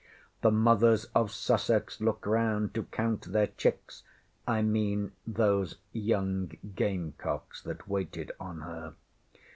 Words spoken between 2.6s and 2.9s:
to